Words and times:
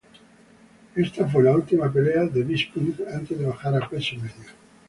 Esta 0.95 1.27
fue 1.27 1.43
la 1.43 1.53
última 1.53 1.93
pelea 1.93 2.23
de 2.25 2.41
Bisping 2.41 2.95
antes 3.13 3.37
de 3.37 3.45
bajar 3.45 3.75
a 3.75 3.87
peso 3.87 4.15
medio. 4.15 4.49